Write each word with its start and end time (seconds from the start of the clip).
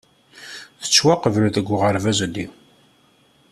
Tettwaqbel 0.81 1.45
deg 1.55 1.67
uɣerbaz-nni. 1.73 2.45